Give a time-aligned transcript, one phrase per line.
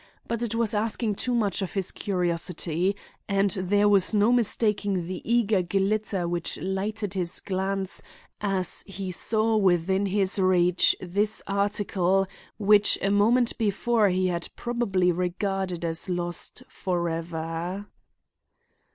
[0.27, 2.95] But it was asking too much of his curiosity,
[3.29, 8.01] and there was no mistaking the eager glitter which lighted his glance
[8.41, 12.25] as he saw within his reach this article
[12.57, 17.85] which a moment before he had probably regarded as lost forever.